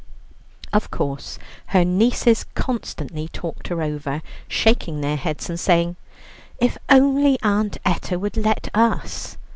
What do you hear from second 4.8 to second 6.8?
their heads and saying: "If